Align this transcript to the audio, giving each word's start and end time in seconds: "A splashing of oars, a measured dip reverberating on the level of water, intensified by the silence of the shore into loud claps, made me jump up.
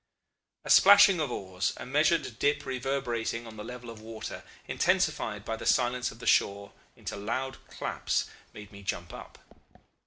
"A 0.65 0.71
splashing 0.71 1.19
of 1.19 1.31
oars, 1.31 1.73
a 1.77 1.85
measured 1.85 2.39
dip 2.39 2.65
reverberating 2.65 3.45
on 3.45 3.55
the 3.55 3.63
level 3.63 3.91
of 3.91 4.01
water, 4.01 4.41
intensified 4.67 5.45
by 5.45 5.55
the 5.55 5.63
silence 5.67 6.09
of 6.09 6.17
the 6.17 6.25
shore 6.25 6.73
into 6.95 7.15
loud 7.15 7.57
claps, 7.67 8.25
made 8.51 8.71
me 8.71 8.81
jump 8.81 9.13
up. 9.13 9.37